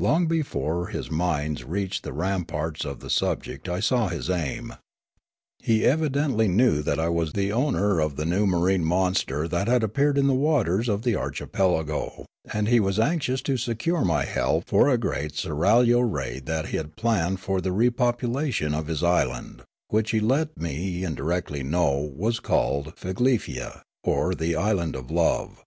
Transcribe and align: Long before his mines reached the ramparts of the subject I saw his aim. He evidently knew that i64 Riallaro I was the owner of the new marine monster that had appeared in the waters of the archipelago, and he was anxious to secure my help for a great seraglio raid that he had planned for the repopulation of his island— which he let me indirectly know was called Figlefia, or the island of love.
Long 0.00 0.26
before 0.26 0.88
his 0.88 1.12
mines 1.12 1.62
reached 1.62 2.02
the 2.02 2.12
ramparts 2.12 2.84
of 2.84 2.98
the 2.98 3.08
subject 3.08 3.68
I 3.68 3.78
saw 3.78 4.08
his 4.08 4.28
aim. 4.28 4.74
He 5.60 5.84
evidently 5.84 6.48
knew 6.48 6.82
that 6.82 6.98
i64 6.98 7.04
Riallaro 7.04 7.04
I 7.06 7.08
was 7.10 7.32
the 7.34 7.52
owner 7.52 8.00
of 8.00 8.16
the 8.16 8.24
new 8.26 8.46
marine 8.48 8.84
monster 8.84 9.46
that 9.46 9.68
had 9.68 9.84
appeared 9.84 10.18
in 10.18 10.26
the 10.26 10.34
waters 10.34 10.88
of 10.88 11.02
the 11.02 11.14
archipelago, 11.14 12.26
and 12.52 12.66
he 12.66 12.80
was 12.80 12.98
anxious 12.98 13.40
to 13.42 13.56
secure 13.56 14.04
my 14.04 14.24
help 14.24 14.64
for 14.66 14.88
a 14.88 14.98
great 14.98 15.36
seraglio 15.36 16.00
raid 16.00 16.46
that 16.46 16.70
he 16.70 16.76
had 16.76 16.96
planned 16.96 17.38
for 17.38 17.60
the 17.60 17.70
repopulation 17.70 18.74
of 18.76 18.88
his 18.88 19.04
island— 19.04 19.62
which 19.90 20.10
he 20.10 20.18
let 20.18 20.58
me 20.58 21.04
indirectly 21.04 21.62
know 21.62 22.12
was 22.16 22.40
called 22.40 22.96
Figlefia, 22.96 23.82
or 24.02 24.34
the 24.34 24.56
island 24.56 24.96
of 24.96 25.12
love. 25.12 25.62